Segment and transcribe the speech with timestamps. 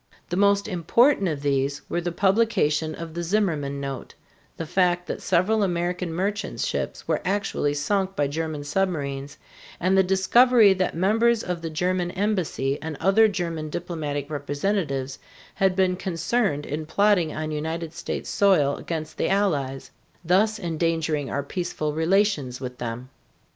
[0.31, 4.15] The most important of these were the publication of the Zimmerman note,
[4.57, 9.37] the fact that several American merchant ships were actually sunk by German submarines,
[9.79, 15.19] and the discovery that members of the German embassy and other German diplomatic representatives
[15.53, 19.91] had been concerned in plotting on United States soil against the Allies,
[20.25, 23.09] thus endangering our peaceful relations with them.